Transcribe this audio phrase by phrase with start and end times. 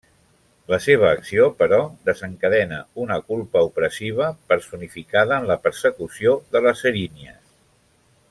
[0.73, 1.77] La seva acció, però,
[2.09, 7.39] desencadena una culpa opressiva, personificada en la persecució de les erínies.